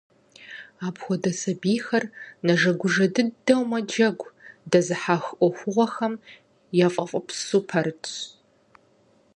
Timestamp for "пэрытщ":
7.67-8.13